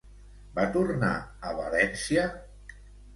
[0.53, 1.11] Va tornar
[1.49, 2.25] a València?